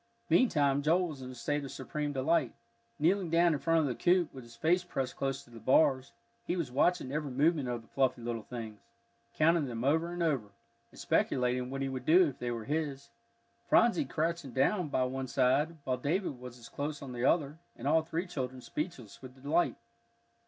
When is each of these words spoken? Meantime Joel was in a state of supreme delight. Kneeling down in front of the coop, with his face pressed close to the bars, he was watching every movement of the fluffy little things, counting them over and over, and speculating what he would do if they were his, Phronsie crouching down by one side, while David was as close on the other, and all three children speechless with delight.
Meantime 0.31 0.81
Joel 0.81 1.09
was 1.09 1.21
in 1.21 1.29
a 1.29 1.35
state 1.35 1.63
of 1.63 1.69
supreme 1.69 2.11
delight. 2.11 2.53
Kneeling 2.97 3.29
down 3.29 3.53
in 3.53 3.59
front 3.59 3.81
of 3.81 3.85
the 3.85 3.93
coop, 3.93 4.33
with 4.33 4.43
his 4.43 4.55
face 4.55 4.83
pressed 4.83 5.15
close 5.15 5.43
to 5.43 5.51
the 5.51 5.59
bars, 5.59 6.11
he 6.43 6.55
was 6.57 6.71
watching 6.71 7.11
every 7.11 7.29
movement 7.29 7.69
of 7.69 7.83
the 7.83 7.87
fluffy 7.87 8.23
little 8.23 8.41
things, 8.41 8.79
counting 9.35 9.65
them 9.67 9.83
over 9.83 10.11
and 10.11 10.23
over, 10.23 10.47
and 10.89 10.99
speculating 10.99 11.69
what 11.69 11.83
he 11.83 11.87
would 11.87 12.07
do 12.07 12.27
if 12.27 12.39
they 12.39 12.49
were 12.49 12.65
his, 12.65 13.11
Phronsie 13.69 14.03
crouching 14.05 14.53
down 14.53 14.87
by 14.87 15.03
one 15.03 15.27
side, 15.27 15.77
while 15.83 15.97
David 15.97 16.39
was 16.39 16.57
as 16.57 16.67
close 16.67 17.03
on 17.03 17.11
the 17.13 17.23
other, 17.23 17.59
and 17.75 17.87
all 17.87 18.01
three 18.01 18.25
children 18.25 18.59
speechless 18.59 19.21
with 19.21 19.39
delight. 19.43 19.75